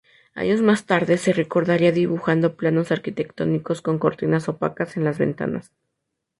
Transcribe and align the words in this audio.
Años 0.33 0.63
más 0.63 0.87
tarde 0.87 1.19
se 1.19 1.31
recordaría 1.31 1.91
dibujando 1.91 2.55
planos 2.57 2.91
arquitectónicos 2.91 3.83
con 3.83 3.99
cortinas 3.99 4.49
opacas 4.49 4.97
en 4.97 5.03
las 5.03 5.19
ventanas. 5.19 5.73